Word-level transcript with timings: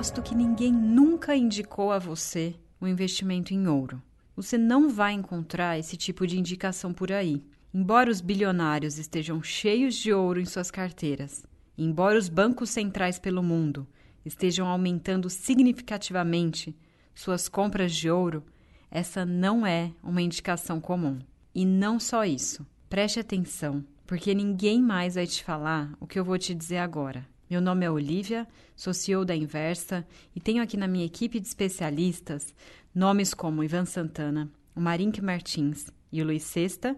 aposto 0.00 0.22
que 0.22 0.34
ninguém 0.34 0.72
nunca 0.72 1.36
indicou 1.36 1.92
a 1.92 1.98
você 1.98 2.54
o 2.80 2.86
investimento 2.86 3.52
em 3.52 3.68
ouro. 3.68 4.02
Você 4.34 4.56
não 4.56 4.88
vai 4.88 5.12
encontrar 5.12 5.78
esse 5.78 5.94
tipo 5.94 6.26
de 6.26 6.38
indicação 6.38 6.90
por 6.90 7.12
aí. 7.12 7.44
Embora 7.74 8.10
os 8.10 8.22
bilionários 8.22 8.96
estejam 8.96 9.42
cheios 9.42 9.94
de 9.94 10.10
ouro 10.10 10.40
em 10.40 10.46
suas 10.46 10.70
carteiras, 10.70 11.44
embora 11.76 12.18
os 12.18 12.30
bancos 12.30 12.70
centrais 12.70 13.18
pelo 13.18 13.42
mundo 13.42 13.86
estejam 14.24 14.66
aumentando 14.68 15.28
significativamente 15.28 16.74
suas 17.14 17.46
compras 17.46 17.94
de 17.94 18.10
ouro, 18.10 18.42
essa 18.90 19.26
não 19.26 19.66
é 19.66 19.92
uma 20.02 20.22
indicação 20.22 20.80
comum. 20.80 21.18
E 21.54 21.66
não 21.66 22.00
só 22.00 22.24
isso. 22.24 22.66
Preste 22.88 23.20
atenção, 23.20 23.84
porque 24.06 24.34
ninguém 24.34 24.80
mais 24.80 25.16
vai 25.16 25.26
te 25.26 25.44
falar 25.44 25.92
o 26.00 26.06
que 26.06 26.18
eu 26.18 26.24
vou 26.24 26.38
te 26.38 26.54
dizer 26.54 26.78
agora. 26.78 27.28
Meu 27.50 27.60
nome 27.60 27.84
é 27.84 27.90
Olivia, 27.90 28.46
sou 28.76 28.94
CEO 28.94 29.24
da 29.24 29.34
Inversa 29.34 30.06
e 30.36 30.40
tenho 30.40 30.62
aqui 30.62 30.76
na 30.76 30.86
minha 30.86 31.04
equipe 31.04 31.40
de 31.40 31.48
especialistas 31.48 32.54
nomes 32.94 33.34
como 33.34 33.64
Ivan 33.64 33.84
Santana, 33.84 34.48
o 34.72 34.80
Marink 34.80 35.20
Martins 35.20 35.86
e 36.12 36.22
o 36.22 36.24
Luiz 36.24 36.44
Sesta, 36.44 36.96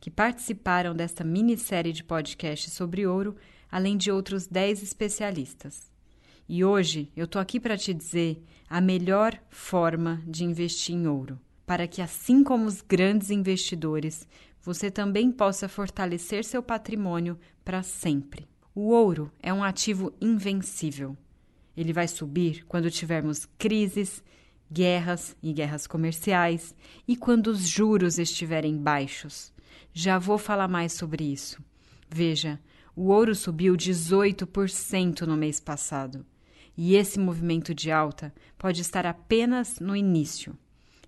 que 0.00 0.10
participaram 0.10 0.92
desta 0.92 1.22
minissérie 1.22 1.92
de 1.92 2.02
podcast 2.02 2.68
sobre 2.70 3.06
ouro, 3.06 3.36
além 3.70 3.96
de 3.96 4.10
outros 4.10 4.48
10 4.48 4.82
especialistas. 4.82 5.88
E 6.48 6.64
hoje 6.64 7.08
eu 7.16 7.28
tô 7.28 7.38
aqui 7.38 7.60
para 7.60 7.78
te 7.78 7.94
dizer 7.94 8.42
a 8.68 8.80
melhor 8.80 9.40
forma 9.50 10.20
de 10.26 10.42
investir 10.42 10.96
em 10.96 11.06
ouro, 11.06 11.38
para 11.64 11.86
que 11.86 12.02
assim 12.02 12.42
como 12.42 12.66
os 12.66 12.80
grandes 12.80 13.30
investidores, 13.30 14.26
você 14.60 14.90
também 14.90 15.30
possa 15.30 15.68
fortalecer 15.68 16.44
seu 16.44 16.60
patrimônio 16.60 17.38
para 17.64 17.84
sempre. 17.84 18.50
O 18.74 18.88
ouro 18.88 19.30
é 19.42 19.52
um 19.52 19.62
ativo 19.62 20.14
invencível. 20.18 21.14
Ele 21.76 21.92
vai 21.92 22.08
subir 22.08 22.64
quando 22.64 22.90
tivermos 22.90 23.46
crises, 23.58 24.24
guerras 24.70 25.36
e 25.42 25.52
guerras 25.52 25.86
comerciais 25.86 26.74
e 27.06 27.14
quando 27.14 27.48
os 27.48 27.68
juros 27.68 28.18
estiverem 28.18 28.78
baixos. 28.78 29.52
Já 29.92 30.18
vou 30.18 30.38
falar 30.38 30.68
mais 30.68 30.94
sobre 30.94 31.22
isso. 31.22 31.62
Veja, 32.08 32.58
o 32.96 33.08
ouro 33.08 33.34
subiu 33.34 33.74
18% 33.74 35.26
no 35.26 35.36
mês 35.36 35.60
passado. 35.60 36.24
E 36.74 36.96
esse 36.96 37.18
movimento 37.18 37.74
de 37.74 37.90
alta 37.90 38.32
pode 38.56 38.80
estar 38.80 39.04
apenas 39.04 39.80
no 39.80 39.94
início. 39.94 40.56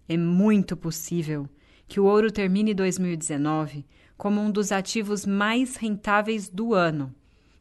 É 0.07 0.19
muito 0.19 0.77
possível 0.77 1.49
que 1.89 1.99
o 1.99 2.05
ouro 2.05 2.31
termine 2.31 2.75
2019 2.75 3.87
como 4.19 4.39
um 4.39 4.51
dos 4.51 4.71
ativos 4.71 5.25
mais 5.25 5.77
rentáveis 5.77 6.51
do 6.51 6.75
ano 6.75 7.15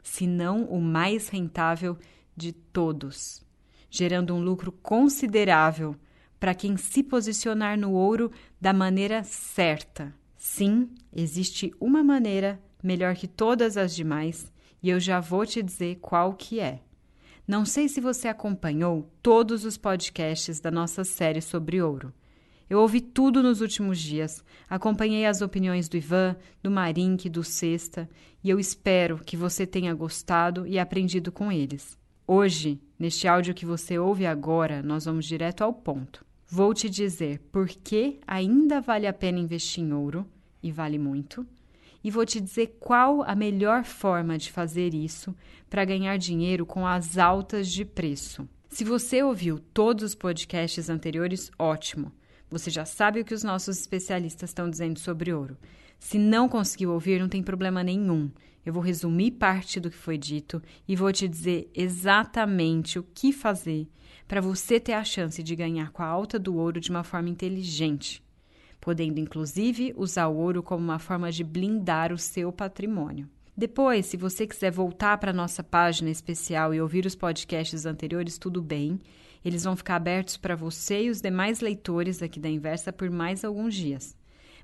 se 0.03 0.27
não 0.27 0.65
o 0.65 0.81
mais 0.81 1.29
rentável 1.29 1.97
de 2.35 2.51
todos, 2.51 3.43
gerando 3.89 4.35
um 4.35 4.43
lucro 4.43 4.71
considerável 4.71 5.95
para 6.39 6.53
quem 6.53 6.75
se 6.75 7.01
posicionar 7.01 7.79
no 7.79 7.93
ouro 7.93 8.29
da 8.59 8.73
maneira 8.73 9.23
certa. 9.23 10.13
Sim, 10.37 10.89
existe 11.11 11.73
uma 11.79 12.03
maneira 12.03 12.61
melhor 12.83 13.15
que 13.15 13.27
todas 13.27 13.77
as 13.77 13.95
demais 13.95 14.51
e 14.81 14.89
eu 14.89 14.99
já 14.99 15.21
vou 15.21 15.45
te 15.45 15.63
dizer 15.63 15.99
qual 16.01 16.33
que 16.33 16.59
é. 16.59 16.81
Não 17.47 17.65
sei 17.65 17.87
se 17.87 18.01
você 18.01 18.27
acompanhou 18.27 19.09
todos 19.21 19.63
os 19.63 19.77
podcasts 19.77 20.59
da 20.59 20.69
nossa 20.69 21.05
série 21.05 21.41
sobre 21.41 21.81
ouro. 21.81 22.13
Eu 22.69 22.79
ouvi 22.79 23.01
tudo 23.01 23.43
nos 23.43 23.61
últimos 23.61 23.99
dias, 23.99 24.43
acompanhei 24.69 25.25
as 25.25 25.41
opiniões 25.41 25.89
do 25.89 25.97
Ivan, 25.97 26.35
do 26.61 26.71
Marink, 26.71 27.29
do 27.29 27.43
Sexta, 27.43 28.09
e 28.43 28.49
eu 28.49 28.59
espero 28.59 29.19
que 29.19 29.37
você 29.37 29.65
tenha 29.65 29.93
gostado 29.93 30.65
e 30.65 30.79
aprendido 30.79 31.31
com 31.31 31.51
eles. 31.51 31.97
Hoje, 32.25 32.79
neste 32.97 33.27
áudio 33.27 33.53
que 33.53 33.65
você 33.65 33.99
ouve 33.99 34.25
agora, 34.25 34.81
nós 34.81 35.05
vamos 35.05 35.25
direto 35.25 35.61
ao 35.61 35.73
ponto. 35.73 36.25
Vou 36.47 36.73
te 36.73 36.89
dizer 36.89 37.39
por 37.51 37.67
que 37.67 38.19
ainda 38.25 38.79
vale 38.79 39.07
a 39.07 39.13
pena 39.13 39.39
investir 39.39 39.83
em 39.83 39.93
ouro, 39.93 40.25
e 40.61 40.71
vale 40.71 40.97
muito, 40.97 41.45
e 42.03 42.09
vou 42.09 42.25
te 42.25 42.39
dizer 42.39 42.77
qual 42.79 43.23
a 43.23 43.35
melhor 43.35 43.83
forma 43.83 44.37
de 44.37 44.51
fazer 44.51 44.93
isso 44.93 45.35
para 45.69 45.85
ganhar 45.85 46.17
dinheiro 46.17 46.65
com 46.65 46.85
as 46.85 47.17
altas 47.17 47.69
de 47.69 47.83
preço. 47.83 48.47
Se 48.69 48.83
você 48.83 49.21
ouviu 49.21 49.59
todos 49.73 50.03
os 50.03 50.15
podcasts 50.15 50.89
anteriores, 50.89 51.51
ótimo. 51.57 52.11
Você 52.53 52.69
já 52.69 52.85
sabe 52.85 53.19
o 53.19 53.25
que 53.25 53.33
os 53.33 53.43
nossos 53.43 53.79
especialistas 53.79 54.51
estão 54.51 54.69
dizendo 54.69 54.99
sobre 54.99 55.33
ouro. 55.33 55.57
Se 55.97 56.19
não 56.19 56.47
conseguiu 56.47 56.91
ouvir, 56.91 57.19
não 57.19 57.27
tem 57.27 57.41
problema 57.41 57.83
nenhum. 57.83 58.29
Eu 58.63 58.71
vou 58.71 58.83
resumir 58.83 59.31
parte 59.31 59.79
do 59.79 59.89
que 59.89 59.97
foi 59.97 60.19
dito 60.19 60.61
e 60.87 60.95
vou 60.95 61.11
te 61.11 61.27
dizer 61.27 61.71
exatamente 61.73 62.99
o 62.99 63.03
que 63.11 63.33
fazer 63.33 63.87
para 64.27 64.39
você 64.39 64.79
ter 64.79 64.93
a 64.93 65.03
chance 65.03 65.41
de 65.41 65.55
ganhar 65.55 65.89
com 65.89 66.03
a 66.03 66.05
alta 66.05 66.37
do 66.37 66.55
ouro 66.55 66.79
de 66.79 66.91
uma 66.91 67.03
forma 67.03 67.27
inteligente, 67.27 68.23
podendo 68.79 69.19
inclusive 69.19 69.91
usar 69.97 70.27
o 70.27 70.37
ouro 70.37 70.61
como 70.61 70.83
uma 70.83 70.99
forma 70.99 71.31
de 71.31 71.43
blindar 71.43 72.13
o 72.13 72.19
seu 72.19 72.51
patrimônio. 72.51 73.27
Depois, 73.57 74.05
se 74.05 74.15
você 74.15 74.45
quiser 74.45 74.71
voltar 74.71 75.17
para 75.17 75.31
a 75.31 75.33
nossa 75.33 75.63
página 75.63 76.11
especial 76.11 76.71
e 76.71 76.79
ouvir 76.79 77.07
os 77.07 77.15
podcasts 77.15 77.87
anteriores, 77.87 78.37
tudo 78.37 78.61
bem. 78.61 78.99
Eles 79.43 79.63
vão 79.63 79.75
ficar 79.75 79.95
abertos 79.95 80.37
para 80.37 80.55
você 80.55 81.03
e 81.03 81.09
os 81.09 81.21
demais 81.21 81.59
leitores 81.59 82.21
aqui 82.21 82.39
da 82.39 82.49
Inversa 82.49 82.93
por 82.93 83.09
mais 83.09 83.43
alguns 83.43 83.75
dias. 83.75 84.15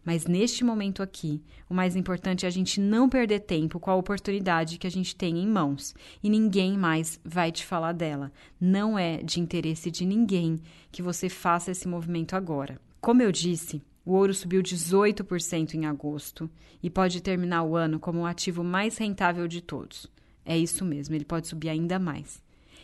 Mas 0.03 0.25
neste 0.25 0.63
momento 0.63 1.03
aqui, 1.03 1.41
o 1.69 1.73
mais 1.73 1.95
importante 1.95 2.45
é 2.45 2.47
a 2.47 2.51
gente 2.51 2.79
não 2.79 3.09
perder 3.09 3.41
tempo 3.41 3.79
com 3.79 3.91
a 3.91 3.95
oportunidade 3.95 4.77
que 4.77 4.87
a 4.87 4.91
gente 4.91 5.15
tem 5.15 5.37
em 5.37 5.47
mãos. 5.47 5.93
E 6.23 6.29
ninguém 6.29 6.77
mais 6.77 7.19
vai 7.23 7.51
te 7.51 7.65
falar 7.65 7.91
dela. 7.91 8.31
Não 8.59 8.97
é 8.97 9.17
de 9.17 9.39
interesse 9.39 9.91
de 9.91 10.05
ninguém 10.05 10.59
que 10.91 11.01
você 11.01 11.27
faça 11.29 11.71
esse 11.71 11.87
movimento 11.87 12.35
agora. 12.35 12.79
Como 13.01 13.21
eu 13.21 13.31
disse, 13.31 13.83
o 14.05 14.13
ouro 14.13 14.33
subiu 14.33 14.63
18% 14.63 15.75
em 15.75 15.85
agosto 15.85 16.49
e 16.81 16.89
pode 16.89 17.21
terminar 17.21 17.63
o 17.63 17.75
ano 17.75 17.99
como 17.99 18.21
o 18.21 18.25
ativo 18.25 18.63
mais 18.63 18.97
rentável 18.97 19.47
de 19.47 19.61
todos. 19.61 20.07
É 20.45 20.57
isso 20.57 20.83
mesmo, 20.83 21.13
ele 21.13 21.25
pode 21.25 21.47
subir 21.47 21.69
ainda 21.69 21.99
mais. 21.99 22.41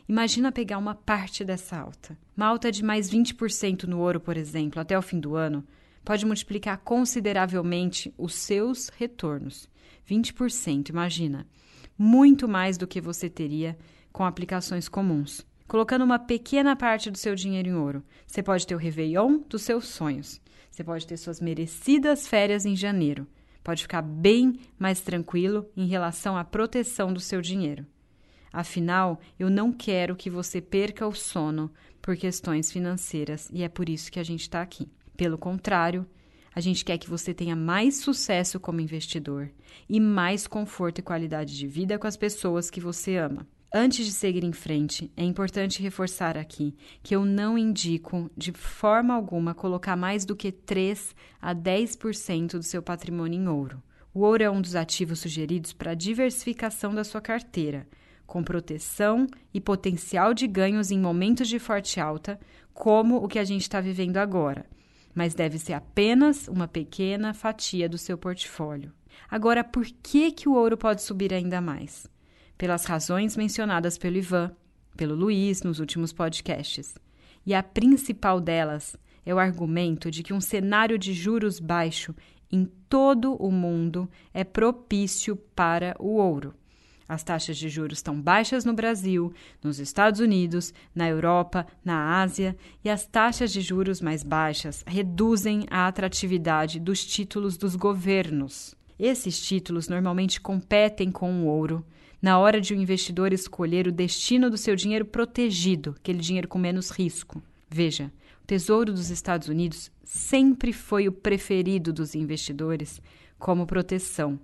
Imagina 0.07 0.51
pegar 0.51 0.77
uma 0.77 0.93
parte 0.93 1.43
dessa 1.43 1.77
alta. 1.77 2.15
Uma 2.37 2.45
alta 2.45 2.71
de 2.71 2.83
mais 2.83 3.09
20% 3.09 3.85
no 3.85 3.99
ouro, 3.99 4.19
por 4.19 4.37
exemplo, 4.37 4.79
até 4.79 4.97
o 4.97 5.01
fim 5.01 5.19
do 5.19 5.35
ano, 5.35 5.65
pode 6.03 6.25
multiplicar 6.25 6.77
consideravelmente 6.77 8.13
os 8.15 8.35
seus 8.35 8.89
retornos. 8.89 9.67
20%, 10.07 10.89
imagina. 10.89 11.47
Muito 11.97 12.47
mais 12.47 12.77
do 12.77 12.85
que 12.85 13.01
você 13.01 13.27
teria 13.27 13.75
com 14.11 14.23
aplicações 14.23 14.87
comuns. 14.87 15.43
Colocando 15.67 16.05
uma 16.05 16.19
pequena 16.19 16.75
parte 16.75 17.09
do 17.09 17.17
seu 17.17 17.33
dinheiro 17.33 17.69
em 17.69 17.73
ouro, 17.73 18.03
você 18.27 18.43
pode 18.43 18.67
ter 18.67 18.75
o 18.75 18.77
Réveillon 18.77 19.39
dos 19.49 19.63
seus 19.63 19.87
sonhos. 19.87 20.39
Você 20.69 20.83
pode 20.83 21.07
ter 21.07 21.17
suas 21.17 21.41
merecidas 21.41 22.27
férias 22.27 22.63
em 22.65 22.75
janeiro. 22.75 23.25
Pode 23.63 23.81
ficar 23.81 24.03
bem 24.03 24.59
mais 24.77 25.01
tranquilo 25.01 25.67
em 25.75 25.87
relação 25.87 26.37
à 26.37 26.43
proteção 26.43 27.11
do 27.11 27.19
seu 27.19 27.41
dinheiro. 27.41 27.87
Afinal, 28.55 29.19
eu 29.37 29.49
não 29.49 29.69
quero 29.69 30.15
que 30.15 30.29
você 30.29 30.61
perca 30.61 31.05
o 31.05 31.13
sono 31.13 31.69
por 32.01 32.15
questões 32.15 32.71
financeiras 32.71 33.49
e 33.51 33.63
é 33.63 33.67
por 33.67 33.89
isso 33.89 34.09
que 34.09 34.17
a 34.17 34.23
gente 34.23 34.43
está 34.43 34.61
aqui. 34.61 34.87
Pelo 35.17 35.37
contrário, 35.37 36.07
a 36.53 36.61
gente 36.61 36.85
quer 36.85 36.97
que 36.97 37.09
você 37.09 37.33
tenha 37.33 37.53
mais 37.53 37.97
sucesso 37.97 38.57
como 38.57 38.79
investidor 38.79 39.51
e 39.89 39.99
mais 39.99 40.47
conforto 40.47 40.99
e 40.99 41.01
qualidade 41.01 41.53
de 41.53 41.67
vida 41.67 41.99
com 41.99 42.07
as 42.07 42.15
pessoas 42.15 42.69
que 42.69 42.79
você 42.79 43.17
ama. 43.17 43.45
Antes 43.73 44.05
de 44.05 44.13
seguir 44.13 44.45
em 44.45 44.53
frente, 44.53 45.11
é 45.17 45.23
importante 45.25 45.83
reforçar 45.83 46.37
aqui 46.37 46.73
que 47.03 47.13
eu 47.13 47.25
não 47.25 47.57
indico 47.57 48.31
de 48.37 48.53
forma 48.53 49.13
alguma 49.13 49.53
colocar 49.53 49.97
mais 49.97 50.23
do 50.23 50.33
que 50.33 50.49
3 50.49 51.13
a 51.41 51.53
10% 51.53 52.51
do 52.51 52.63
seu 52.63 52.81
patrimônio 52.81 53.37
em 53.37 53.49
ouro. 53.49 53.83
O 54.13 54.21
ouro 54.21 54.43
é 54.43 54.49
um 54.49 54.61
dos 54.61 54.77
ativos 54.77 55.19
sugeridos 55.19 55.73
para 55.73 55.91
a 55.91 55.95
diversificação 55.95 56.95
da 56.95 57.03
sua 57.03 57.19
carteira 57.19 57.85
com 58.25 58.43
proteção 58.43 59.27
e 59.53 59.61
potencial 59.61 60.33
de 60.33 60.47
ganhos 60.47 60.91
em 60.91 60.99
momentos 60.99 61.47
de 61.47 61.59
forte 61.59 61.99
alta, 61.99 62.39
como 62.73 63.17
o 63.17 63.27
que 63.27 63.39
a 63.39 63.43
gente 63.43 63.61
está 63.61 63.79
vivendo 63.79 64.17
agora, 64.17 64.65
mas 65.13 65.33
deve 65.33 65.57
ser 65.57 65.73
apenas 65.73 66.47
uma 66.47 66.67
pequena 66.67 67.33
fatia 67.33 67.87
do 67.87 67.97
seu 67.97 68.17
portfólio. 68.17 68.91
Agora, 69.29 69.63
por 69.63 69.85
que, 69.85 70.31
que 70.31 70.49
o 70.49 70.53
ouro 70.53 70.77
pode 70.77 71.01
subir 71.01 71.33
ainda 71.33 71.61
mais? 71.61 72.07
Pelas 72.57 72.85
razões 72.85 73.37
mencionadas 73.37 73.97
pelo 73.97 74.17
Ivan, 74.17 74.51
pelo 74.95 75.15
Luiz 75.15 75.63
nos 75.63 75.79
últimos 75.79 76.11
podcasts. 76.11 76.95
E 77.45 77.53
a 77.53 77.63
principal 77.63 78.41
delas 78.41 78.95
é 79.25 79.33
o 79.33 79.39
argumento 79.39 80.11
de 80.11 80.21
que 80.21 80.33
um 80.33 80.41
cenário 80.41 80.97
de 80.97 81.13
juros 81.13 81.59
baixo 81.59 82.13
em 82.51 82.65
todo 82.89 83.35
o 83.35 83.51
mundo 83.51 84.09
é 84.33 84.43
propício 84.43 85.35
para 85.35 85.95
o 85.99 86.17
ouro. 86.17 86.53
As 87.07 87.23
taxas 87.23 87.57
de 87.57 87.69
juros 87.69 87.99
estão 87.99 88.19
baixas 88.19 88.65
no 88.65 88.73
Brasil, 88.73 89.31
nos 89.63 89.79
Estados 89.79 90.19
Unidos, 90.19 90.73
na 90.93 91.07
Europa, 91.07 91.67
na 91.83 92.21
Ásia, 92.21 92.57
e 92.83 92.89
as 92.89 93.05
taxas 93.05 93.51
de 93.51 93.61
juros 93.61 94.01
mais 94.01 94.23
baixas 94.23 94.83
reduzem 94.87 95.65
a 95.69 95.87
atratividade 95.87 96.79
dos 96.79 97.05
títulos 97.05 97.57
dos 97.57 97.75
governos. 97.75 98.75
Esses 98.97 99.39
títulos 99.39 99.87
normalmente 99.87 100.41
competem 100.41 101.11
com 101.11 101.43
o 101.43 101.45
ouro 101.45 101.85
na 102.21 102.39
hora 102.39 102.59
de 102.59 102.73
o 102.73 102.77
investidor 102.77 103.33
escolher 103.33 103.87
o 103.87 103.91
destino 103.91 104.49
do 104.49 104.57
seu 104.57 104.75
dinheiro 104.75 105.05
protegido, 105.05 105.95
aquele 105.99 106.17
dinheiro 106.17 106.47
com 106.47 106.57
menos 106.57 106.89
risco. 106.89 107.39
Veja, 107.69 108.11
o 108.41 108.47
Tesouro 108.47 108.91
dos 108.91 109.11
Estados 109.11 109.47
Unidos 109.47 109.91
sempre 110.03 110.73
foi 110.73 111.07
o 111.07 111.11
preferido 111.11 111.93
dos 111.93 112.15
investidores 112.15 112.99
como 113.37 113.67
proteção. 113.67 114.39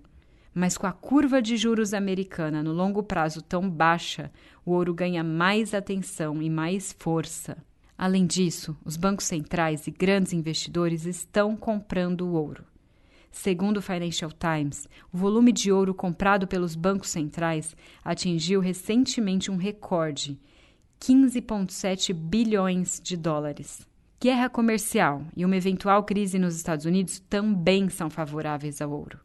Mas 0.54 0.78
com 0.78 0.86
a 0.86 0.92
curva 0.92 1.42
de 1.42 1.56
juros 1.56 1.94
americana 1.94 2.62
no 2.62 2.74
longo 2.74 3.02
prazo 3.02 3.42
tão 3.42 3.70
baixa, 3.70 4.32
o 4.66 4.72
ouro 4.72 4.94
ganha 4.94 5.24
mais 5.24 5.74
atenção 5.74 6.42
e 6.42 6.50
mais 6.50 6.92
força. 6.92 7.58
Além 7.98 8.26
disso, 8.26 8.76
os 8.84 8.98
bancos 8.98 9.26
centrais 9.26 9.88
e 9.88 9.92
grandes 9.92 10.34
investidores 10.34 11.06
estão 11.06 11.56
comprando 11.56 12.28
o 12.28 12.34
ouro. 12.34 12.66
Segundo 13.32 13.78
o 13.78 13.82
Financial 13.82 14.30
Times, 14.30 14.90
o 15.14 15.18
volume 15.18 15.54
de 15.54 15.72
ouro 15.72 15.94
comprado 15.94 16.46
pelos 16.46 16.76
bancos 16.76 17.10
centrais 17.10 17.76
atingiu 18.04 18.60
recentemente 18.60 19.50
um 19.50 19.56
recorde: 19.56 20.38
15,7 21.00 22.14
bilhões 22.14 23.00
de 23.02 23.16
dólares. 23.16 23.88
Guerra 24.20 24.50
comercial 24.50 25.24
e 25.36 25.46
uma 25.46 25.56
eventual 25.56 26.04
crise 26.04 26.38
nos 26.38 26.56
Estados 26.56 26.86
Unidos 26.86 27.20
também 27.20 27.88
são 27.88 28.10
favoráveis 28.10 28.82
ao 28.82 28.92
ouro. 28.92 29.18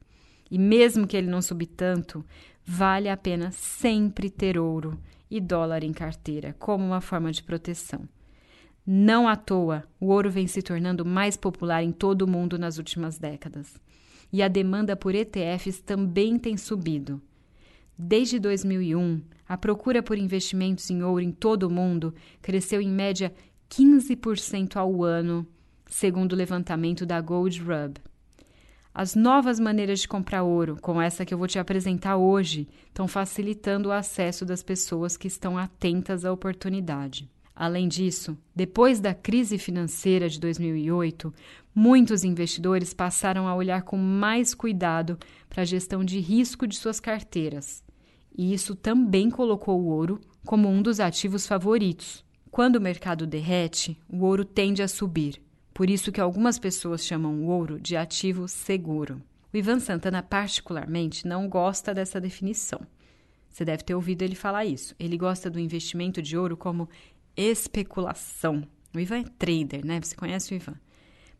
E 0.50 0.58
mesmo 0.58 1.06
que 1.06 1.16
ele 1.16 1.28
não 1.28 1.42
subir 1.42 1.66
tanto, 1.66 2.24
vale 2.64 3.08
a 3.08 3.16
pena 3.16 3.50
sempre 3.50 4.30
ter 4.30 4.58
ouro 4.58 4.98
e 5.30 5.40
dólar 5.40 5.82
em 5.82 5.92
carteira 5.92 6.54
como 6.58 6.84
uma 6.84 7.00
forma 7.00 7.32
de 7.32 7.42
proteção. 7.42 8.08
Não 8.86 9.26
à 9.26 9.34
toa, 9.34 9.84
o 9.98 10.06
ouro 10.06 10.30
vem 10.30 10.46
se 10.46 10.62
tornando 10.62 11.04
mais 11.04 11.36
popular 11.36 11.82
em 11.82 11.90
todo 11.90 12.22
o 12.22 12.28
mundo 12.28 12.56
nas 12.56 12.78
últimas 12.78 13.18
décadas 13.18 13.74
e 14.32 14.42
a 14.42 14.48
demanda 14.48 14.96
por 14.96 15.14
ETFs 15.14 15.80
também 15.80 16.38
tem 16.38 16.56
subido. 16.56 17.20
Desde 17.98 18.38
2001, 18.38 19.22
a 19.48 19.56
procura 19.56 20.02
por 20.02 20.18
investimentos 20.18 20.90
em 20.90 21.02
ouro 21.02 21.22
em 21.22 21.32
todo 21.32 21.64
o 21.64 21.70
mundo 21.70 22.14
cresceu 22.42 22.80
em 22.80 22.90
média 22.90 23.32
15% 23.70 24.76
ao 24.76 25.02
ano, 25.02 25.46
segundo 25.88 26.32
o 26.32 26.36
levantamento 26.36 27.06
da 27.06 27.20
Gold 27.20 27.60
Rub. 27.60 27.98
As 28.98 29.14
novas 29.14 29.60
maneiras 29.60 30.00
de 30.00 30.08
comprar 30.08 30.42
ouro, 30.42 30.78
como 30.80 31.02
essa 31.02 31.22
que 31.22 31.34
eu 31.34 31.36
vou 31.36 31.46
te 31.46 31.58
apresentar 31.58 32.16
hoje, 32.16 32.66
estão 32.86 33.06
facilitando 33.06 33.90
o 33.90 33.92
acesso 33.92 34.46
das 34.46 34.62
pessoas 34.62 35.18
que 35.18 35.28
estão 35.28 35.58
atentas 35.58 36.24
à 36.24 36.32
oportunidade. 36.32 37.28
Além 37.54 37.88
disso, 37.88 38.38
depois 38.54 38.98
da 38.98 39.12
crise 39.12 39.58
financeira 39.58 40.30
de 40.30 40.40
2008, 40.40 41.30
muitos 41.74 42.24
investidores 42.24 42.94
passaram 42.94 43.46
a 43.46 43.54
olhar 43.54 43.82
com 43.82 43.98
mais 43.98 44.54
cuidado 44.54 45.18
para 45.46 45.60
a 45.60 45.66
gestão 45.66 46.02
de 46.02 46.18
risco 46.18 46.66
de 46.66 46.74
suas 46.74 46.98
carteiras. 46.98 47.84
E 48.34 48.54
isso 48.54 48.74
também 48.74 49.28
colocou 49.28 49.78
o 49.78 49.88
ouro 49.88 50.18
como 50.42 50.70
um 50.70 50.80
dos 50.80 51.00
ativos 51.00 51.46
favoritos. 51.46 52.24
Quando 52.50 52.76
o 52.76 52.80
mercado 52.80 53.26
derrete, 53.26 54.00
o 54.08 54.24
ouro 54.24 54.42
tende 54.42 54.82
a 54.82 54.88
subir. 54.88 55.45
Por 55.76 55.90
isso 55.90 56.10
que 56.10 56.22
algumas 56.22 56.58
pessoas 56.58 57.04
chamam 57.04 57.34
o 57.34 57.48
ouro 57.48 57.78
de 57.78 57.98
ativo 57.98 58.48
seguro. 58.48 59.22
O 59.52 59.56
Ivan 59.58 59.78
Santana 59.78 60.22
particularmente 60.22 61.28
não 61.28 61.50
gosta 61.50 61.92
dessa 61.92 62.18
definição. 62.18 62.80
Você 63.50 63.62
deve 63.62 63.84
ter 63.84 63.94
ouvido 63.94 64.22
ele 64.22 64.34
falar 64.34 64.64
isso. 64.64 64.94
Ele 64.98 65.18
gosta 65.18 65.50
do 65.50 65.60
investimento 65.60 66.22
de 66.22 66.34
ouro 66.34 66.56
como 66.56 66.88
especulação. 67.36 68.66
O 68.94 68.98
Ivan 68.98 69.18
é 69.18 69.24
trader, 69.38 69.84
né? 69.84 70.00
Você 70.00 70.16
conhece 70.16 70.54
o 70.54 70.56
Ivan? 70.56 70.80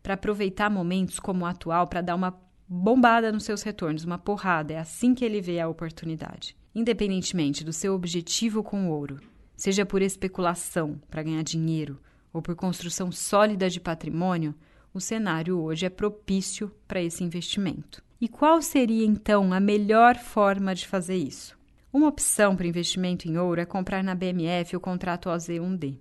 Para 0.03 0.13
aproveitar 0.13 0.69
momentos 0.69 1.19
como 1.19 1.43
o 1.43 1.47
atual 1.47 1.87
para 1.87 2.01
dar 2.01 2.13
uma 2.13 2.39
bombada 2.67 3.31
nos 3.31 3.43
seus 3.43 3.63
retornos, 3.63 4.05
uma 4.05 4.19
porrada. 4.19 4.71
É 4.71 4.77
assim 4.77 5.15
que 5.15 5.25
ele 5.25 5.41
vê 5.41 5.59
a 5.59 5.67
oportunidade. 5.67 6.55
Independentemente 6.75 7.63
do 7.63 7.73
seu 7.73 7.95
objetivo 7.95 8.61
com 8.61 8.87
o 8.87 8.91
ouro, 8.91 9.19
seja 9.55 9.83
por 9.83 10.03
especulação 10.03 11.01
para 11.09 11.23
ganhar 11.23 11.41
dinheiro 11.41 11.99
ou 12.37 12.41
por 12.41 12.55
construção 12.55 13.11
sólida 13.11 13.69
de 13.69 13.79
patrimônio, 13.79 14.53
o 14.93 15.01
cenário 15.01 15.59
hoje 15.59 15.85
é 15.85 15.89
propício 15.89 16.71
para 16.87 17.01
esse 17.01 17.23
investimento. 17.23 18.03
E 18.21 18.27
qual 18.27 18.61
seria 18.61 19.05
então 19.05 19.51
a 19.51 19.59
melhor 19.59 20.15
forma 20.15 20.73
de 20.73 20.87
fazer 20.87 21.15
isso? 21.15 21.57
Uma 21.91 22.07
opção 22.07 22.55
para 22.55 22.67
investimento 22.67 23.27
em 23.27 23.37
ouro 23.37 23.59
é 23.59 23.65
comprar 23.65 24.03
na 24.03 24.13
BMF 24.13 24.75
o 24.75 24.79
contrato 24.79 25.29
OZ1D. 25.29 25.97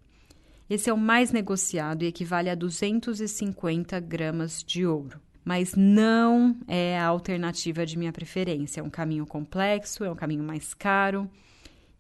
Esse 0.69 0.91
é 0.91 0.93
o 0.93 0.99
mais 0.99 1.33
negociado 1.33 2.03
e 2.03 2.07
equivale 2.07 2.51
a 2.51 2.55
250 2.55 3.99
gramas 4.01 4.63
de 4.63 4.85
ouro. 4.85 5.21
Mas 5.45 5.75
não 5.75 6.57
é 6.67 6.99
a 6.99 7.07
alternativa 7.07 7.87
de 7.87 7.97
minha 7.97 8.13
preferência. 8.13 8.81
É 8.81 8.85
um 8.85 8.91
caminho 8.91 9.25
complexo, 9.25 10.05
é 10.05 10.11
um 10.11 10.17
caminho 10.17 10.43
mais 10.43 10.75
caro. 10.75 11.31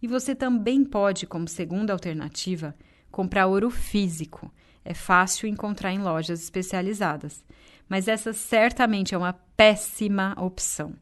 E 0.03 0.07
você 0.07 0.35
também 0.35 0.85
pode, 0.85 1.27
como 1.27 1.49
segunda 1.49 1.93
alternativa, 1.93 2.75
comprar 3.17 3.47
ouro 3.47 3.71
físico. 3.71 4.53
É 4.85 4.93
fácil 4.93 5.49
encontrar 5.49 5.91
em 5.91 6.01
lojas 6.01 6.43
especializadas. 6.43 7.43
Mas 7.89 8.09
essa 8.09 8.35
certamente 8.35 9.15
é 9.15 9.19
uma 9.19 9.33
péssima 9.33 10.37
opção. 10.39 10.93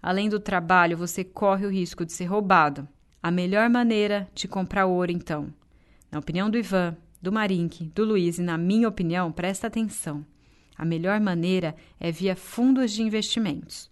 Além 0.00 0.28
do 0.28 0.38
trabalho, 0.38 0.96
você 0.96 1.24
corre 1.24 1.66
o 1.66 1.70
risco 1.70 2.06
de 2.06 2.12
ser 2.12 2.26
roubado. 2.26 2.86
A 3.20 3.32
melhor 3.32 3.68
maneira 3.68 4.28
de 4.32 4.46
comprar 4.46 4.86
ouro, 4.86 5.10
então, 5.10 5.52
na 6.08 6.20
opinião 6.20 6.48
do 6.48 6.56
Ivan, 6.56 6.96
do 7.20 7.32
Marink, 7.32 7.90
do 7.92 8.04
Luiz 8.04 8.38
e 8.38 8.42
na 8.42 8.56
minha 8.56 8.88
opinião, 8.88 9.32
presta 9.32 9.66
atenção. 9.66 10.24
A 10.78 10.84
melhor 10.84 11.18
maneira 11.18 11.74
é 11.98 12.12
via 12.12 12.36
fundos 12.36 12.92
de 12.92 13.02
investimentos. 13.02 13.90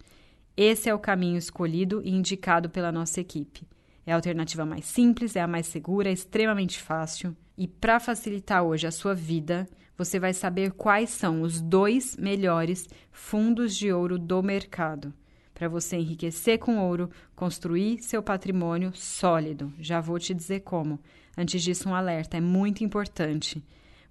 Esse 0.55 0.87
é 0.87 0.95
o 0.95 0.99
caminho 0.99 1.37
escolhido 1.37 2.01
e 2.05 2.09
indicado 2.09 2.69
pela 2.69 2.89
nossa 2.89 3.19
equipe. 3.19 3.67
É 4.05 4.13
a 4.13 4.15
alternativa 4.15 4.65
mais 4.65 4.85
simples, 4.85 5.35
é 5.35 5.41
a 5.41 5.47
mais 5.47 5.67
segura, 5.67 6.07
é 6.07 6.13
extremamente 6.13 6.79
fácil. 6.79 7.35
E 7.57 7.67
para 7.67 7.99
facilitar 7.99 8.63
hoje 8.63 8.85
a 8.85 8.91
sua 8.91 9.13
vida, 9.13 9.67
você 9.97 10.19
vai 10.19 10.33
saber 10.33 10.71
quais 10.71 11.09
são 11.09 11.41
os 11.41 11.61
dois 11.61 12.17
melhores 12.17 12.87
fundos 13.11 13.75
de 13.75 13.91
ouro 13.91 14.19
do 14.19 14.43
mercado 14.43 15.13
para 15.55 15.69
você 15.69 15.95
enriquecer 15.95 16.59
com 16.59 16.77
ouro, 16.77 17.09
construir 17.33 18.03
seu 18.03 18.21
patrimônio 18.21 18.91
sólido. 18.93 19.73
Já 19.79 20.01
vou 20.01 20.19
te 20.19 20.33
dizer 20.33 20.59
como. 20.59 20.99
Antes 21.35 21.63
disso, 21.63 21.89
um 21.89 21.95
alerta: 21.95 22.37
é 22.37 22.41
muito 22.41 22.83
importante 22.83 23.63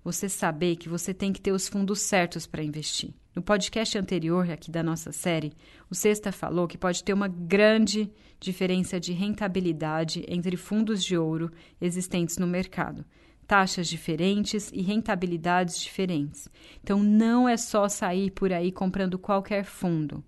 você 0.02 0.28
saber 0.28 0.76
que 0.76 0.88
você 0.88 1.12
tem 1.14 1.32
que 1.32 1.40
ter 1.40 1.52
os 1.52 1.68
fundos 1.68 2.00
certos 2.00 2.46
para 2.46 2.62
investir. 2.62 3.14
No 3.34 3.42
podcast 3.42 3.96
anterior 3.98 4.50
aqui 4.50 4.70
da 4.70 4.82
nossa 4.82 5.12
série, 5.12 5.52
o 5.90 5.94
Sexta 5.94 6.32
falou 6.32 6.68
que 6.68 6.78
pode 6.78 7.02
ter 7.02 7.12
uma 7.12 7.28
grande 7.28 8.10
diferença 8.38 8.98
de 8.98 9.12
rentabilidade 9.12 10.24
entre 10.28 10.56
fundos 10.56 11.02
de 11.04 11.16
ouro 11.16 11.50
existentes 11.80 12.38
no 12.38 12.46
mercado. 12.46 13.04
Taxas 13.46 13.88
diferentes 13.88 14.70
e 14.72 14.82
rentabilidades 14.82 15.80
diferentes. 15.80 16.48
Então, 16.82 17.02
não 17.02 17.48
é 17.48 17.56
só 17.56 17.88
sair 17.88 18.30
por 18.30 18.52
aí 18.52 18.72
comprando 18.72 19.18
qualquer 19.18 19.64
fundo. 19.64 20.24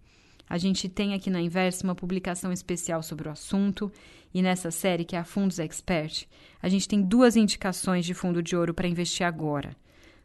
A 0.48 0.58
gente 0.58 0.88
tem 0.88 1.12
aqui 1.12 1.28
na 1.28 1.40
Inversa 1.40 1.84
uma 1.84 1.94
publicação 1.94 2.52
especial 2.52 3.02
sobre 3.02 3.28
o 3.28 3.32
assunto 3.32 3.90
e 4.32 4.42
nessa 4.42 4.70
série, 4.70 5.04
que 5.04 5.16
é 5.16 5.18
a 5.18 5.24
Fundos 5.24 5.58
Expert, 5.58 6.26
a 6.62 6.68
gente 6.68 6.86
tem 6.86 7.00
duas 7.00 7.36
indicações 7.36 8.04
de 8.04 8.12
fundo 8.14 8.42
de 8.42 8.54
ouro 8.54 8.74
para 8.74 8.86
investir 8.86 9.26
agora. 9.26 9.74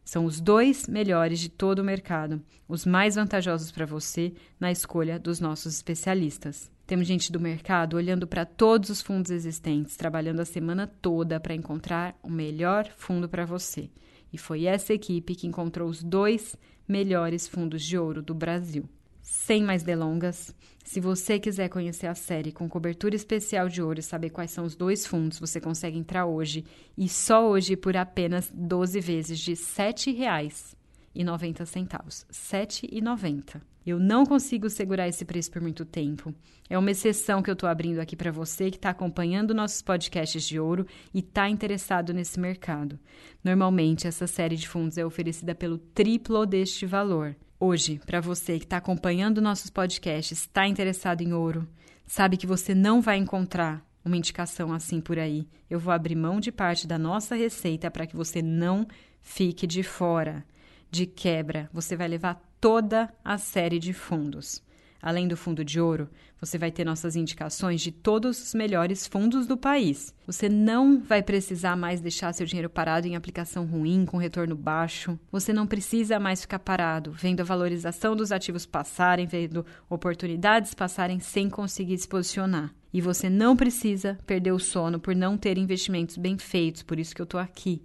São 0.03 0.25
os 0.25 0.41
dois 0.41 0.88
melhores 0.88 1.39
de 1.39 1.50
todo 1.50 1.79
o 1.79 1.83
mercado, 1.83 2.41
os 2.67 2.86
mais 2.86 3.15
vantajosos 3.15 3.71
para 3.71 3.86
você 3.86 4.33
na 4.60 4.71
escolha 4.71 5.17
dos 5.17 5.39
nossos 5.39 5.74
especialistas. 5.75 6.69
Temos 6.91 7.07
gente 7.07 7.31
do 7.31 7.39
mercado 7.39 7.95
olhando 7.95 8.27
para 8.27 8.43
todos 8.43 8.89
os 8.89 9.01
fundos 9.01 9.31
existentes, 9.31 9.95
trabalhando 9.95 10.41
a 10.41 10.45
semana 10.45 10.86
toda 10.86 11.39
para 11.39 11.55
encontrar 11.55 12.19
o 12.21 12.29
melhor 12.29 12.86
fundo 12.98 13.29
para 13.29 13.45
você. 13.45 13.89
E 14.33 14.38
foi 14.38 14.65
essa 14.65 14.93
equipe 14.93 15.33
que 15.33 15.48
encontrou 15.48 15.88
os 15.88 16.03
dois 16.03 16.53
melhores 16.86 17.48
fundos 17.48 17.81
de 17.81 17.98
ouro 17.98 18.21
do 18.21 18.36
Brasil. 18.36 18.89
Sem 19.21 19.63
mais 19.63 19.83
delongas, 19.83 20.53
se 20.83 21.00
você 21.00 21.39
quiser 21.39 21.69
conhecer 21.69 22.07
a 22.07 22.13
série 22.13 22.51
com 22.51 22.67
cobertura 22.67 23.15
especial 23.15 23.69
de 23.69 23.81
ouro 23.81 24.01
e 24.01 24.03
saber 24.03 24.29
quais 24.29 24.51
são 24.51 24.65
os 24.65 24.75
dois 24.75 25.05
fundos, 25.05 25.39
você 25.39 25.62
consegue 25.62 25.98
entrar 25.98 26.25
hoje 26.25 26.65
e 26.98 27.07
só 27.07 27.50
hoje 27.50 27.77
por 27.77 27.95
apenas 27.95 28.51
12 28.53 29.00
vezes 29.00 29.39
de 29.39 29.51
R$ 29.51 29.55
7,90. 29.55 30.75
R$ 31.15 31.24
7,90. 31.24 33.70
Eu 33.85 34.00
não 34.00 34.25
consigo 34.25 34.69
segurar 34.69 35.07
esse 35.07 35.25
preço 35.25 35.51
por 35.51 35.61
muito 35.61 35.83
tempo. 35.83 36.33
É 36.69 36.77
uma 36.77 36.91
exceção 36.91 37.41
que 37.41 37.50
eu 37.50 37.53
estou 37.53 37.67
abrindo 37.67 38.00
aqui 38.00 38.15
para 38.15 38.31
você 38.31 38.69
que 38.69 38.77
está 38.77 38.91
acompanhando 38.91 39.53
nossos 39.53 39.81
podcasts 39.81 40.43
de 40.47 40.59
ouro 40.59 40.85
e 41.13 41.19
está 41.19 41.50
interessado 41.50 42.13
nesse 42.13 42.39
mercado. 42.39 43.00
Normalmente, 43.43 44.07
essa 44.07 44.27
série 44.27 44.55
de 44.55 44.67
fundos 44.67 44.97
é 44.97 45.05
oferecida 45.05 45.55
pelo 45.55 45.77
triplo 45.77 46.45
deste 46.45 46.85
valor. 46.85 47.35
Hoje, 47.59 48.00
para 48.05 48.21
você 48.21 48.57
que 48.57 48.65
está 48.65 48.77
acompanhando 48.77 49.41
nossos 49.41 49.69
podcasts, 49.69 50.39
está 50.39 50.67
interessado 50.67 51.21
em 51.21 51.33
ouro, 51.33 51.67
sabe 52.05 52.38
que 52.38 52.47
você 52.47 52.73
não 52.73 53.01
vai 53.01 53.17
encontrar 53.17 53.85
uma 54.03 54.17
indicação 54.17 54.73
assim 54.73 55.00
por 55.00 55.19
aí. 55.19 55.47
Eu 55.69 55.79
vou 55.79 55.93
abrir 55.93 56.15
mão 56.15 56.39
de 56.39 56.51
parte 56.51 56.88
da 56.88 56.97
nossa 56.97 57.35
receita 57.35 57.89
para 57.89 58.07
que 58.07 58.15
você 58.15 58.41
não 58.41 58.88
fique 59.21 59.67
de 59.67 59.83
fora. 59.83 60.43
De 60.91 61.05
quebra, 61.05 61.69
você 61.71 61.95
vai 61.95 62.10
levar 62.10 62.36
toda 62.60 63.10
a 63.24 63.38
série 63.38 63.79
de 63.79 63.93
fundos. 63.93 64.62
Além 65.01 65.25
do 65.25 65.38
fundo 65.38 65.63
de 65.63 65.79
ouro, 65.79 66.10
você 66.39 66.57
vai 66.57 66.69
ter 66.69 66.83
nossas 66.83 67.15
indicações 67.15 67.79
de 67.79 67.93
todos 67.93 68.43
os 68.43 68.53
melhores 68.53 69.07
fundos 69.07 69.48
do 69.48 69.55
país. 69.55 70.13
Você 70.27 70.50
não 70.50 71.00
vai 71.00 71.24
precisar 71.24 71.77
mais 71.77 72.01
deixar 72.01 72.33
seu 72.33 72.45
dinheiro 72.45 72.69
parado 72.69 73.07
em 73.07 73.15
aplicação 73.15 73.65
ruim, 73.65 74.05
com 74.05 74.17
retorno 74.17 74.53
baixo. 74.53 75.17
Você 75.31 75.53
não 75.53 75.65
precisa 75.65 76.19
mais 76.19 76.41
ficar 76.41 76.60
parado, 76.60 77.13
vendo 77.13 77.39
a 77.39 77.45
valorização 77.45 78.13
dos 78.13 78.31
ativos 78.33 78.65
passarem, 78.65 79.25
vendo 79.25 79.65
oportunidades 79.89 80.74
passarem 80.74 81.19
sem 81.21 81.50
conseguir 81.50 81.98
se 81.98 82.07
posicionar. 82.07 82.75
E 82.93 83.00
você 83.00 83.29
não 83.29 83.55
precisa 83.55 84.19
perder 84.27 84.51
o 84.51 84.60
sono 84.60 85.00
por 85.00 85.15
não 85.15 85.38
ter 85.38 85.57
investimentos 85.57 86.17
bem 86.17 86.38
feitos, 86.38 86.83
por 86.83 87.00
isso 87.00 87.15
que 87.15 87.21
eu 87.21 87.25
estou 87.25 87.39
aqui. 87.39 87.81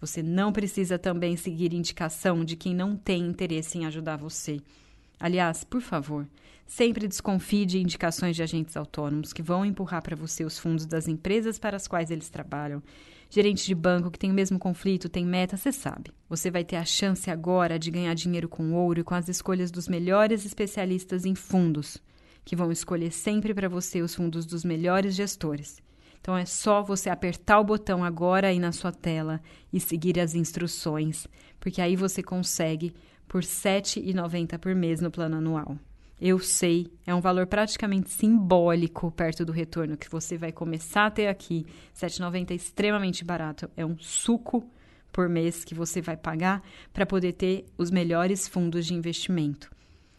Você 0.00 0.22
não 0.22 0.52
precisa 0.52 0.98
também 0.98 1.36
seguir 1.36 1.72
indicação 1.72 2.44
de 2.44 2.56
quem 2.56 2.74
não 2.74 2.96
tem 2.96 3.26
interesse 3.26 3.78
em 3.78 3.86
ajudar 3.86 4.16
você. 4.16 4.60
Aliás, 5.18 5.64
por 5.64 5.80
favor, 5.80 6.26
sempre 6.66 7.08
desconfie 7.08 7.64
de 7.64 7.78
indicações 7.78 8.36
de 8.36 8.42
agentes 8.42 8.76
autônomos 8.76 9.32
que 9.32 9.42
vão 9.42 9.64
empurrar 9.64 10.02
para 10.02 10.16
você 10.16 10.44
os 10.44 10.58
fundos 10.58 10.86
das 10.86 11.08
empresas 11.08 11.58
para 11.58 11.76
as 11.76 11.86
quais 11.86 12.10
eles 12.10 12.28
trabalham. 12.28 12.82
Gerente 13.30 13.66
de 13.66 13.74
banco 13.74 14.10
que 14.10 14.18
tem 14.18 14.30
o 14.30 14.34
mesmo 14.34 14.58
conflito, 14.58 15.08
tem 15.08 15.24
meta, 15.24 15.56
você 15.56 15.72
sabe. 15.72 16.12
Você 16.28 16.50
vai 16.50 16.64
ter 16.64 16.76
a 16.76 16.84
chance 16.84 17.30
agora 17.30 17.78
de 17.78 17.90
ganhar 17.90 18.14
dinheiro 18.14 18.48
com 18.48 18.72
ouro 18.72 19.00
e 19.00 19.04
com 19.04 19.14
as 19.14 19.28
escolhas 19.28 19.70
dos 19.70 19.88
melhores 19.88 20.44
especialistas 20.44 21.24
em 21.24 21.34
fundos, 21.34 21.98
que 22.44 22.54
vão 22.54 22.70
escolher 22.70 23.10
sempre 23.10 23.54
para 23.54 23.68
você 23.68 24.02
os 24.02 24.14
fundos 24.14 24.46
dos 24.46 24.64
melhores 24.64 25.14
gestores. 25.14 25.82
Então 26.24 26.34
é 26.34 26.46
só 26.46 26.82
você 26.82 27.10
apertar 27.10 27.60
o 27.60 27.64
botão 27.64 28.02
agora 28.02 28.48
aí 28.48 28.58
na 28.58 28.72
sua 28.72 28.90
tela 28.90 29.42
e 29.70 29.78
seguir 29.78 30.18
as 30.18 30.34
instruções, 30.34 31.26
porque 31.60 31.82
aí 31.82 31.96
você 31.96 32.22
consegue 32.22 32.94
por 33.28 33.42
R$ 33.42 33.46
7,90 33.46 34.58
por 34.58 34.74
mês 34.74 35.02
no 35.02 35.10
plano 35.10 35.36
anual. 35.36 35.76
Eu 36.18 36.38
sei, 36.38 36.90
é 37.06 37.14
um 37.14 37.20
valor 37.20 37.46
praticamente 37.46 38.08
simbólico 38.08 39.10
perto 39.10 39.44
do 39.44 39.52
retorno 39.52 39.98
que 39.98 40.08
você 40.08 40.38
vai 40.38 40.50
começar 40.50 41.04
a 41.04 41.10
ter 41.10 41.26
aqui. 41.26 41.66
R$ 42.00 42.08
7,90 42.08 42.52
é 42.52 42.54
extremamente 42.54 43.22
barato, 43.22 43.70
é 43.76 43.84
um 43.84 43.98
suco 43.98 44.66
por 45.12 45.28
mês 45.28 45.62
que 45.62 45.74
você 45.74 46.00
vai 46.00 46.16
pagar 46.16 46.62
para 46.90 47.04
poder 47.04 47.34
ter 47.34 47.66
os 47.76 47.90
melhores 47.90 48.48
fundos 48.48 48.86
de 48.86 48.94
investimento. 48.94 49.70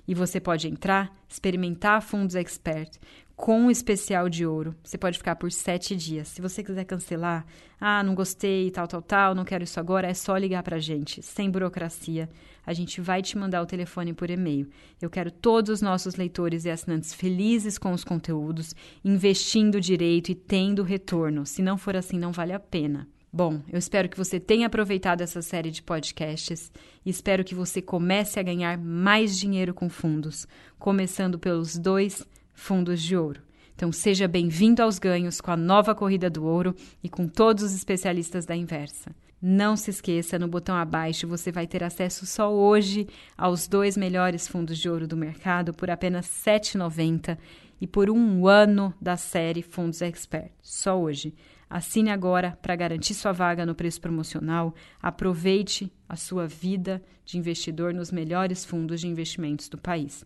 E 0.08 0.14
você 0.14 0.40
pode 0.40 0.68
entrar, 0.68 1.12
experimentar 1.28 2.00
fundos 2.00 2.36
expert, 2.36 3.00
com 3.36 3.68
o 3.68 3.72
especial 3.72 4.30
de 4.30 4.46
ouro. 4.46 4.76
Você 4.84 4.98
pode 4.98 5.18
ficar 5.18 5.36
por 5.36 5.52
sete 5.52 5.96
dias. 5.96 6.30
Se 6.30 6.42
você 6.42 6.64
quiser 6.64 6.86
cancelar, 6.86 7.46
ah, 7.80 8.02
não 8.02 8.16
gostei, 8.16 8.72
tal, 8.72 8.88
tal, 8.88 9.02
tal, 9.02 9.36
não 9.36 9.44
quero 9.44 9.64
isso 9.64 9.80
agora, 9.80 10.08
é 10.08 10.14
só 10.14 10.38
ligar 10.38 10.64
para 10.64 10.78
a 10.78 10.80
gente, 10.80 11.22
sem 11.22 11.52
burocracia. 11.52 12.30
A 12.66 12.74
gente 12.74 13.02
vai 13.02 13.22
te 13.22 13.38
mandar 13.38 13.62
o 13.62 13.66
telefone 13.66 14.14
por 14.14 14.30
e-mail. 14.30 14.70
Eu 15.02 15.10
quero 15.10 15.30
todos 15.30 15.70
os 15.70 15.82
nossos 15.82 16.16
leitores 16.16 16.66
e 16.66 16.70
assinantes 16.70 17.14
felizes 17.14 17.78
com 17.78 17.92
os 17.92 18.04
conteúdos, 18.04 18.74
investindo 19.04 19.82
direito 19.82 20.32
e 20.32 20.36
tendo 20.36 20.82
retorno. 20.82 21.46
Se 21.46 21.62
não 21.62 21.78
for 21.78 21.96
assim, 21.96 22.18
não 22.18 22.32
vale 22.32 22.54
a 22.54 22.60
pena. 22.60 23.08
Bom, 23.32 23.62
eu 23.70 23.78
espero 23.78 24.08
que 24.08 24.18
você 24.18 24.40
tenha 24.40 24.68
aproveitado 24.68 25.20
essa 25.20 25.42
série 25.42 25.70
de 25.70 25.84
podcasts 25.84 26.72
e 27.06 27.10
espero 27.10 27.44
que 27.44 27.54
você 27.54 27.82
comece 27.82 28.40
a 28.40 28.44
ganhar 28.44 28.78
mais 28.78 29.38
dinheiro 29.38 29.74
com 29.74 29.90
fundos, 29.90 30.48
começando 30.80 31.38
pelos 31.38 31.78
dois 31.78 32.26
fundos 32.56 33.02
de 33.02 33.16
ouro. 33.16 33.42
Então, 33.76 33.92
seja 33.92 34.28
bem-vindo 34.28 34.82
aos 34.82 34.98
ganhos 34.98 35.42
com 35.42 35.52
a 35.52 35.58
nova 35.58 35.94
corrida 35.94 36.30
do 36.30 36.46
ouro 36.46 36.74
e 37.04 37.10
com 37.10 37.28
todos 37.28 37.64
os 37.64 37.76
especialistas 37.76 38.46
da 38.46 38.56
inversa. 38.56 39.14
Não 39.42 39.76
se 39.76 39.92
esqueça, 39.92 40.40
no 40.40 40.48
botão 40.48 40.76
abaixo 40.76 41.28
você 41.28 41.52
vai 41.52 41.68
ter 41.68 41.84
acesso 41.84 42.26
só 42.26 42.52
hoje 42.52 43.08
aos 43.38 43.68
dois 43.68 43.98
melhores 43.98 44.48
fundos 44.48 44.78
de 44.78 44.90
ouro 44.90 45.08
do 45.08 45.18
mercado 45.18 45.74
por 45.74 45.90
apenas 45.90 46.26
R$ 46.46 46.54
7,90 46.54 47.38
e 47.80 47.86
por 47.86 48.10
um 48.10 48.48
ano 48.48 48.94
da 49.00 49.18
série 49.18 49.62
Fundos 49.62 50.02
Expert. 50.02 50.52
Só 50.62 51.00
hoje. 51.00 51.36
Assine 51.70 52.12
agora 52.12 52.58
para 52.62 52.76
garantir 52.76 53.14
sua 53.14 53.34
vaga 53.34 53.66
no 53.66 53.76
preço 53.76 54.00
promocional. 54.00 54.74
Aproveite 55.02 55.92
a 56.08 56.16
sua 56.16 56.48
vida 56.48 57.04
de 57.26 57.38
investidor 57.38 57.94
nos 57.94 58.12
melhores 58.12 58.64
fundos 58.64 59.02
de 59.02 59.08
investimentos 59.08 59.68
do 59.68 59.78
país. 59.78 60.26